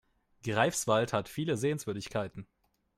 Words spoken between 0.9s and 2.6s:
hat viele Sehenswürdigkeiten